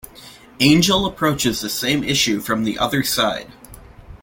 [0.59, 3.51] Angel approaches the same issue from the other side.